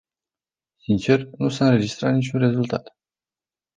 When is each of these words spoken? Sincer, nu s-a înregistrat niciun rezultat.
Sincer, 0.83 1.27
nu 1.37 1.49
s-a 1.49 1.65
înregistrat 1.65 2.13
niciun 2.13 2.39
rezultat. 2.39 2.95